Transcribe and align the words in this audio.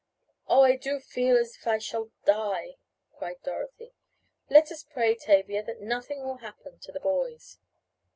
"Oh, 0.47 0.63
I 0.63 0.77
do 0.77 0.99
feel 0.99 1.37
as 1.37 1.55
if 1.55 1.67
I 1.67 1.77
shall 1.77 2.09
die!" 2.25 2.77
cried 3.19 3.39
Dorothy. 3.43 3.93
"Let 4.49 4.71
us 4.71 4.81
pray, 4.83 5.13
Tavia, 5.13 5.61
that 5.61 5.79
nothing 5.79 6.23
will 6.23 6.37
happen 6.37 6.79
to 6.79 6.91
the 6.91 6.99
boys!" 6.99 7.59